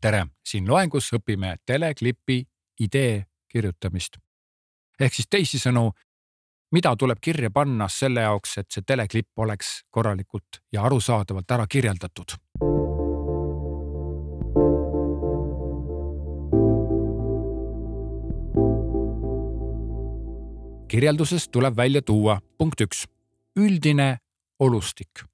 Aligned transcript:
tere, 0.00 0.26
siin 0.46 0.68
loengus 0.68 1.10
õpime 1.16 1.56
teleklipi 1.66 2.42
idee 2.80 3.24
kirjutamist. 3.48 4.16
ehk 5.00 5.14
siis 5.14 5.28
teisisõnu, 5.30 5.90
mida 6.72 6.94
tuleb 6.96 7.18
kirja 7.20 7.50
panna 7.50 7.88
selle 7.88 8.20
jaoks, 8.20 8.58
et 8.58 8.70
see 8.70 8.82
teleklipp 8.86 9.38
oleks 9.38 9.84
korralikult 9.90 10.60
ja 10.72 10.82
arusaadavalt 10.82 11.50
ära 11.50 11.66
kirjeldatud. 11.66 12.36
kirjelduses 20.90 21.48
tuleb 21.48 21.76
välja 21.76 22.02
tuua 22.02 22.40
punkt 22.58 22.80
üks, 22.80 23.06
üldine 23.56 24.18
olustik. 24.58 25.24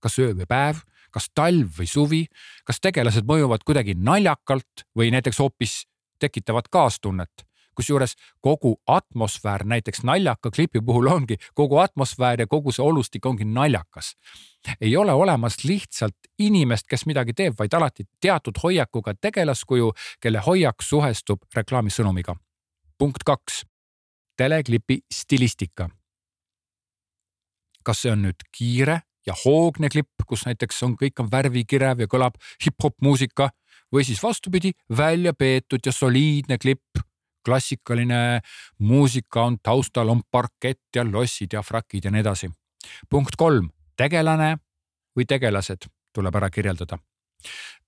kas 0.00 0.18
öö 0.18 0.34
või 0.34 0.46
päev, 0.46 0.76
kas 1.16 1.30
talv 1.34 1.78
või 1.78 1.88
suvi, 1.88 2.22
kas 2.68 2.80
tegelased 2.84 3.24
mõjuvad 3.28 3.64
kuidagi 3.64 3.96
naljakalt 3.96 4.86
või 4.98 5.10
näiteks 5.14 5.40
hoopis 5.40 5.82
tekitavad 6.20 6.68
kaastunnet 6.72 7.46
kusjuures 7.76 8.14
kogu 8.40 8.80
atmosfäär 8.86 9.64
näiteks 9.64 10.02
naljaka 10.02 10.50
klipi 10.50 10.80
puhul 10.80 11.06
ongi, 11.06 11.36
kogu 11.54 11.78
atmosfäär 11.78 12.40
ja 12.40 12.46
kogu 12.46 12.72
see 12.72 12.84
olustik 12.84 13.26
ongi 13.26 13.44
naljakas. 13.44 14.16
ei 14.80 14.96
ole 14.96 15.12
olemas 15.12 15.64
lihtsalt 15.64 16.16
inimest, 16.38 16.86
kes 16.88 17.06
midagi 17.06 17.32
teeb, 17.32 17.54
vaid 17.58 17.74
alati 17.74 18.04
teatud 18.20 18.56
hoiakuga 18.62 19.14
tegelaskuju, 19.20 19.92
kelle 20.20 20.38
hoiak 20.38 20.82
suhestub 20.82 21.42
reklaamisõnumiga. 21.54 22.36
punkt 22.98 23.24
kaks, 23.24 23.66
teleklipi 24.36 24.98
stilistika. 25.14 25.88
kas 27.82 28.02
see 28.02 28.12
on 28.12 28.22
nüüd 28.22 28.48
kiire 28.58 29.00
ja 29.26 29.34
hoogne 29.44 29.88
klipp, 29.92 30.22
kus 30.26 30.46
näiteks 30.46 30.82
on, 30.82 30.96
kõik 30.96 31.20
on 31.22 31.30
värvikirev 31.32 32.04
ja 32.04 32.06
kõlab 32.10 32.38
hip-hop 32.64 32.94
muusika 33.02 33.50
või 33.92 34.04
siis 34.06 34.22
vastupidi, 34.22 34.72
välja 34.90 35.34
peetud 35.34 35.84
ja 35.86 35.92
soliidne 35.92 36.58
klipp 36.58 37.02
klassikaline 37.46 38.40
muusika 38.78 39.44
on 39.44 39.58
taustal, 39.62 40.08
on 40.08 40.22
parkett 40.30 40.96
ja 40.96 41.04
lossid 41.06 41.52
ja 41.52 41.62
frakid 41.62 42.04
ja 42.04 42.10
nii 42.10 42.20
edasi. 42.20 42.50
punkt 43.10 43.36
kolm, 43.36 43.70
tegelane 43.96 44.56
või 45.16 45.26
tegelased 45.26 45.86
tuleb 46.14 46.34
ära 46.34 46.50
kirjeldada. 46.50 46.98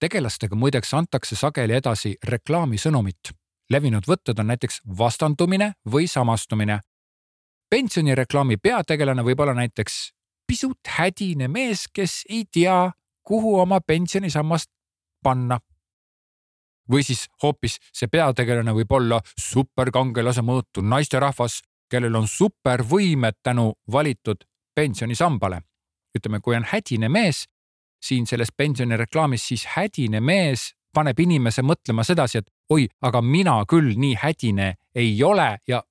tegelastega 0.00 0.56
muideks 0.56 0.94
antakse 0.94 1.36
sageli 1.36 1.74
edasi 1.74 2.16
reklaamisõnumit. 2.24 3.32
levinud 3.70 4.04
võtted 4.06 4.38
on 4.40 4.46
näiteks 4.46 4.80
vastandumine 4.98 5.72
või 5.90 6.06
samastumine. 6.06 6.80
pensionireklaami 7.70 8.56
peategelane 8.56 9.22
võib 9.22 9.40
olla 9.40 9.54
näiteks 9.54 10.12
pisut 10.48 10.88
hädine 10.98 11.48
mees, 11.48 11.86
kes 11.92 12.22
ei 12.28 12.44
tea, 12.52 12.90
kuhu 13.22 13.58
oma 13.60 13.80
pensionisammast 13.84 14.70
panna 15.22 15.58
või 16.90 17.04
siis 17.04 17.26
hoopis 17.42 17.76
see 17.92 18.08
peategelane 18.08 18.72
võib 18.72 18.92
olla 18.96 19.20
superkangelase 19.40 20.42
mõõtu 20.42 20.82
naisterahvas, 20.82 21.60
kellel 21.90 22.16
on 22.16 22.28
supervõimed 22.28 23.40
tänu 23.42 23.72
valitud 23.92 24.44
pensionisambale. 24.74 25.60
ütleme, 26.18 26.40
kui 26.40 26.56
on 26.56 26.64
hädine 26.64 27.08
mees 27.08 27.44
siin 28.02 28.26
selles 28.26 28.48
pensionireklaamis, 28.56 29.48
siis 29.48 29.66
hädine 29.66 30.20
mees 30.20 30.72
paneb 30.94 31.20
inimese 31.20 31.62
mõtlema 31.62 32.04
sedasi, 32.04 32.38
et 32.38 32.48
oi, 32.70 32.88
aga 33.02 33.22
mina 33.22 33.64
küll 33.68 33.94
nii 33.96 34.16
hädine 34.22 34.74
ei 34.94 35.22
ole 35.22 35.58
ja 35.68 35.82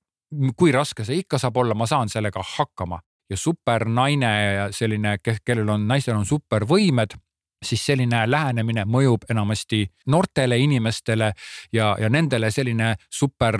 kui 0.56 0.72
raske 0.72 1.04
see 1.04 1.22
ikka 1.22 1.38
saab 1.38 1.56
olla, 1.56 1.74
ma 1.74 1.86
saan 1.86 2.08
sellega 2.08 2.42
hakkama 2.56 2.98
ja 3.30 3.36
supernaine 3.36 4.32
ja 4.54 4.68
selline, 4.72 5.18
kellel 5.22 5.68
on, 5.68 5.88
naistel 5.88 6.16
on 6.16 6.26
supervõimed 6.26 7.16
siis 7.64 7.82
selline 7.86 8.22
lähenemine 8.30 8.84
mõjub 8.86 9.26
enamasti 9.30 9.82
noortele 10.06 10.58
inimestele 10.58 11.32
ja, 11.72 11.96
ja 12.00 12.08
nendele 12.08 12.50
selline 12.50 12.94
super 13.10 13.58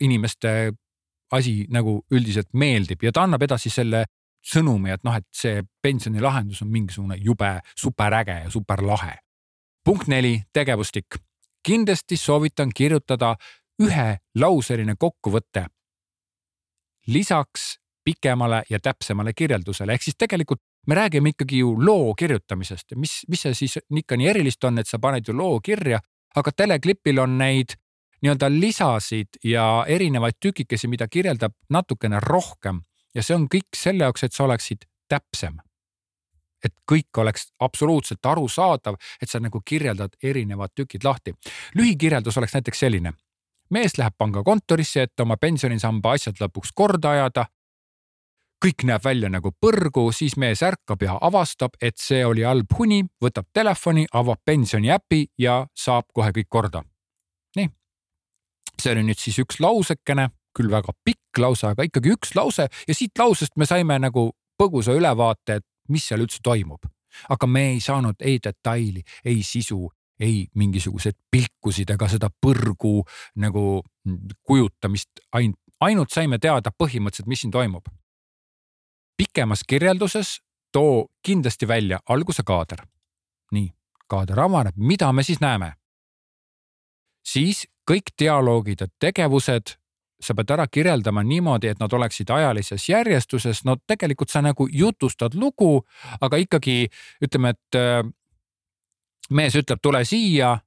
inimeste 0.00 0.72
asi 1.32 1.64
nagu 1.70 2.00
üldiselt 2.10 2.50
meeldib 2.52 3.02
ja 3.02 3.12
ta 3.12 3.24
annab 3.24 3.42
edasi 3.42 3.70
selle 3.70 4.04
sõnumi, 4.40 4.92
et 4.94 5.02
noh, 5.04 5.16
et 5.16 5.26
see 5.36 5.62
pensionilahendus 5.82 6.62
on 6.64 6.70
mingisugune 6.72 7.18
jube 7.20 7.58
superäge 7.76 8.38
ja 8.44 8.50
superlahe. 8.50 9.18
punkt 9.84 10.08
neli, 10.08 10.42
tegevustik. 10.52 11.16
kindlasti 11.62 12.16
soovitan 12.16 12.70
kirjutada 12.74 13.36
ühelauseline 13.82 14.94
kokkuvõte. 14.98 15.66
lisaks 17.06 17.79
pikemale 18.04 18.62
ja 18.70 18.78
täpsemale 18.80 19.32
kirjeldusele, 19.32 19.92
ehk 19.92 20.02
siis 20.02 20.16
tegelikult 20.18 20.60
me 20.86 20.94
räägime 20.94 21.28
ikkagi 21.28 21.58
ju 21.58 21.74
loo 21.84 22.14
kirjutamisest 22.14 22.90
ja 22.90 22.96
mis, 22.96 23.20
mis 23.28 23.42
see 23.42 23.54
siis 23.54 23.78
ikka 23.96 24.16
nii 24.16 24.28
erilist 24.28 24.64
on, 24.64 24.78
et 24.78 24.88
sa 24.88 24.98
paned 24.98 25.28
ju 25.28 25.36
loo 25.36 25.60
kirja, 25.60 26.00
aga 26.36 26.52
teleklipil 26.56 27.18
on 27.18 27.38
neid 27.38 27.76
nii-öelda 28.22 28.50
lisasid 28.52 29.40
ja 29.44 29.84
erinevaid 29.88 30.40
tükikesi, 30.40 30.88
mida 30.88 31.08
kirjeldab 31.08 31.52
natukene 31.70 32.20
rohkem 32.20 32.82
ja 33.14 33.22
see 33.22 33.36
on 33.36 33.48
kõik 33.52 33.76
selle 33.76 34.04
jaoks, 34.04 34.24
et 34.24 34.36
sa 34.36 34.44
oleksid 34.44 34.86
täpsem. 35.08 35.58
et 36.64 36.74
kõik 36.92 37.16
oleks 37.16 37.46
absoluutselt 37.64 38.26
arusaadav, 38.26 38.98
et 39.22 39.30
sa 39.30 39.38
nagu 39.40 39.62
kirjeldad 39.64 40.12
erinevad 40.22 40.70
tükid 40.74 41.04
lahti. 41.04 41.34
lühikirjeldus 41.74 42.38
oleks 42.38 42.54
näiteks 42.54 42.78
selline. 42.78 43.12
mees 43.70 43.98
läheb 43.98 44.14
pangakontorisse, 44.18 45.02
et 45.02 45.20
oma 45.20 45.36
pensionisamba 45.36 46.12
asjad 46.12 46.36
lõpuks 46.40 46.72
korda 46.74 47.10
ajada 47.10 47.46
kõik 48.60 48.84
näeb 48.84 49.04
välja 49.04 49.30
nagu 49.32 49.52
põrgu, 49.56 50.10
siis 50.12 50.36
mees 50.40 50.62
ärkab 50.64 51.02
ja 51.04 51.16
avastab, 51.20 51.76
et 51.80 51.96
see 52.00 52.20
oli 52.26 52.44
halb 52.44 52.72
uni, 52.78 53.00
võtab 53.22 53.48
telefoni, 53.56 54.06
avab 54.12 54.42
pensioni 54.44 54.92
äpi 54.92 55.24
ja 55.40 55.62
saab 55.76 56.10
kohe 56.14 56.32
kõik 56.36 56.48
korda. 56.48 56.82
nii. 57.56 57.68
see 58.80 58.92
oli 58.92 59.04
nüüd 59.08 59.18
siis 59.18 59.38
üks 59.40 59.60
lausekene, 59.60 60.28
küll 60.56 60.70
väga 60.70 60.92
pikk 61.04 61.38
lause, 61.38 61.66
aga 61.72 61.86
ikkagi 61.86 62.12
üks 62.12 62.34
lause 62.34 62.68
ja 62.68 62.94
siit 62.94 63.18
lausest 63.18 63.56
me 63.56 63.66
saime 63.66 63.98
nagu 63.98 64.30
põgusa 64.60 64.92
ülevaate, 64.92 65.60
et 65.60 65.66
mis 65.88 66.04
seal 66.04 66.20
üldse 66.20 66.42
toimub. 66.42 66.84
aga 67.28 67.46
me 67.46 67.70
ei 67.72 67.80
saanud 67.80 68.20
ei 68.20 68.38
detaili, 68.38 69.02
ei 69.24 69.42
sisu, 69.42 69.88
ei 70.20 70.46
mingisuguseid 70.54 71.16
pilkusid 71.30 71.90
ega 71.90 72.08
seda 72.08 72.28
põrgu 72.28 73.06
nagu 73.36 73.82
kujutamist, 74.44 75.24
ainult, 75.32 75.58
ainult 75.80 76.12
saime 76.12 76.38
teada 76.38 76.70
põhimõtteliselt, 76.70 77.26
mis 77.26 77.40
siin 77.40 77.50
toimub 77.50 77.88
pikemas 79.20 79.60
kirjelduses 79.68 80.40
too 80.72 81.06
kindlasti 81.26 81.68
välja 81.68 81.98
alguse 82.08 82.42
kaader. 82.46 82.86
nii, 83.52 83.68
kaader 84.08 84.40
avaneb, 84.40 84.74
mida 84.76 85.12
me 85.12 85.22
siis 85.22 85.40
näeme? 85.40 85.72
siis 87.26 87.66
kõik 87.90 88.14
dialoogid 88.18 88.80
ja 88.80 88.86
tegevused 88.98 89.76
sa 90.20 90.34
pead 90.34 90.50
ära 90.50 90.66
kirjeldama 90.66 91.22
niimoodi, 91.22 91.68
et 91.68 91.80
nad 91.80 91.92
oleksid 91.92 92.30
ajalises 92.30 92.88
järjestuses, 92.88 93.64
no 93.64 93.76
tegelikult 93.86 94.30
sa 94.30 94.42
nagu 94.44 94.68
jutustad 94.72 95.34
lugu, 95.34 95.84
aga 96.20 96.36
ikkagi 96.36 96.88
ütleme, 97.24 97.54
et 97.56 97.76
äh, 97.76 98.02
mees 99.30 99.56
ütleb, 99.56 99.80
tule 99.82 100.04
siia. 100.04 100.58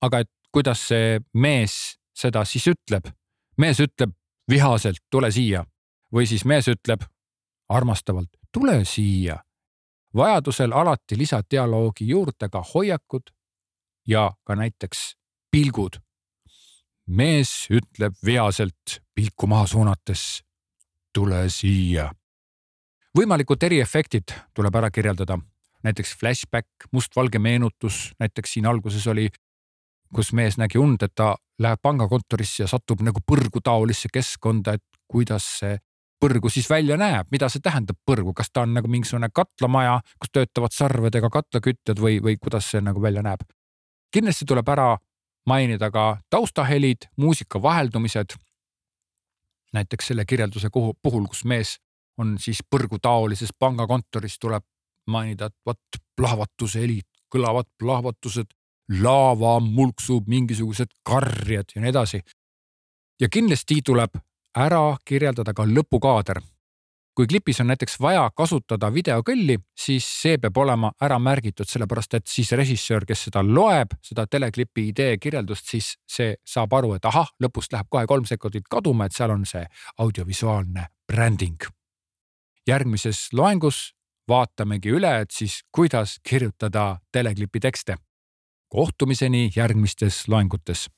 aga 0.00 0.18
et 0.18 0.30
kuidas 0.54 0.88
see 0.88 1.20
mees 1.34 1.98
seda 2.14 2.44
siis 2.44 2.66
ütleb? 2.66 3.10
mees 3.56 3.80
ütleb 3.80 4.14
vihaselt, 4.50 5.02
tule 5.10 5.30
siia 5.30 5.64
või 6.14 6.26
siis 6.26 6.44
mees 6.44 6.68
ütleb, 6.68 7.02
armastavalt, 7.68 8.28
tule 8.52 8.84
siia. 8.84 9.36
vajadusel 10.14 10.72
alati 10.72 11.18
lisa 11.18 11.42
dialoogi 11.50 12.08
juurde 12.08 12.48
ka 12.48 12.62
hoiakud 12.74 13.30
ja 14.06 14.32
ka 14.44 14.54
näiteks 14.54 15.16
pilgud. 15.50 16.00
mees 17.06 17.66
ütleb 17.70 18.14
veaselt 18.24 19.00
pilku 19.14 19.46
maha 19.46 19.66
suunates. 19.66 20.44
tule 21.14 21.48
siia. 21.48 22.12
võimalikud 23.18 23.62
eriefektid 23.62 24.32
tuleb 24.54 24.74
ära 24.74 24.90
kirjeldada, 24.90 25.38
näiteks 25.82 26.16
flashback, 26.20 26.68
mustvalge 26.92 27.38
meenutus, 27.38 28.12
näiteks 28.18 28.52
siin 28.52 28.66
alguses 28.66 29.06
oli, 29.06 29.28
kus 30.14 30.32
mees 30.32 30.56
nägi 30.56 30.78
und, 30.78 31.02
et 31.02 31.14
ta 31.14 31.36
läheb 31.58 31.80
pangakontorisse 31.82 32.62
ja 32.62 32.68
satub 32.68 33.00
nagu 33.00 33.20
põrgutaolisse 33.20 34.08
keskkonda, 34.12 34.72
et 34.72 34.84
kuidas 35.08 35.44
see 35.58 35.76
põrgu 36.20 36.50
siis 36.50 36.70
välja 36.70 36.96
näeb, 36.98 37.28
mida 37.30 37.48
see 37.48 37.62
tähendab 37.62 37.98
põrgu, 38.06 38.32
kas 38.34 38.50
ta 38.52 38.64
on 38.66 38.74
nagu 38.74 38.88
mingisugune 38.90 39.30
katlamaja, 39.34 40.00
kus 40.18 40.32
töötavad 40.34 40.74
sarvedega 40.74 41.30
katlakütjad 41.30 42.00
või, 42.02 42.18
või 42.22 42.36
kuidas 42.40 42.70
see 42.72 42.82
nagu 42.84 43.02
välja 43.02 43.22
näeb? 43.22 43.46
kindlasti 44.14 44.46
tuleb 44.48 44.68
ära 44.68 44.96
mainida 45.46 45.90
ka 45.90 46.18
taustahelid, 46.30 47.08
muusika 47.16 47.62
vaheldumised. 47.62 48.36
näiteks 49.72 50.06
selle 50.06 50.24
kirjelduse 50.24 50.70
puhul, 51.02 51.26
kus 51.28 51.44
mees 51.44 51.76
on 52.18 52.38
siis 52.40 52.62
põrgutaolises 52.70 53.50
pangakontoris, 53.58 54.38
tuleb 54.38 54.64
mainida, 55.06 55.46
et 55.46 55.56
vot 55.66 56.00
plahvatuse 56.16 56.80
helid, 56.80 57.06
kõlavad 57.32 57.68
plahvatused, 57.78 58.48
laava 59.02 59.58
mulksub, 59.60 60.28
mingisugused 60.28 60.88
karjed 61.04 61.76
ja 61.76 61.82
nii 61.82 61.90
edasi. 61.90 62.22
ja 63.20 63.28
kindlasti 63.28 63.82
tuleb 63.84 64.16
ära 64.56 64.96
kirjeldada 65.04 65.54
ka 65.54 65.66
lõpukaader, 65.66 66.40
kui 67.18 67.26
klipis 67.26 67.60
on 67.60 67.66
näiteks 67.66 67.96
vaja 68.00 68.28
kasutada 68.36 68.92
videokõlli, 68.94 69.56
siis 69.74 70.06
see 70.20 70.38
peab 70.38 70.56
olema 70.62 70.92
ära 71.02 71.18
märgitud, 71.18 71.66
sellepärast 71.66 72.14
et 72.14 72.30
siis 72.30 72.52
režissöör, 72.54 73.06
kes 73.08 73.24
seda 73.26 73.42
loeb, 73.42 73.96
seda 74.06 74.26
teleklipi 74.30 74.88
idee 74.92 75.16
kirjeldust, 75.18 75.66
siis 75.66 75.96
see 76.06 76.36
saab 76.46 76.76
aru, 76.78 76.92
et 76.94 77.08
ahah, 77.10 77.32
lõpust 77.42 77.74
läheb 77.74 77.90
kohe 77.90 78.06
kolm 78.06 78.28
sekundit 78.28 78.70
kaduma, 78.70 79.08
et 79.08 79.18
seal 79.18 79.34
on 79.34 79.42
see 79.46 79.64
audiovisuaalne 79.98 80.86
bränding. 81.10 81.58
järgmises 82.68 83.32
loengus 83.32 83.94
vaatamegi 84.28 84.90
üle, 84.92 85.20
et 85.20 85.30
siis 85.30 85.62
kuidas 85.72 86.18
kirjutada 86.22 87.00
teleklipi 87.12 87.60
tekste. 87.60 87.96
kohtumiseni 88.68 89.50
järgmistes 89.56 90.28
loengutes 90.28 90.88